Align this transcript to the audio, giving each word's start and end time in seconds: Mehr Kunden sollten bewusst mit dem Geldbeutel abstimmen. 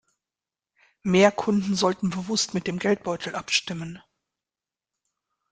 Mehr 1.03 1.31
Kunden 1.31 1.75
sollten 1.75 2.09
bewusst 2.09 2.55
mit 2.55 2.65
dem 2.65 2.79
Geldbeutel 2.79 3.35
abstimmen. 3.35 4.01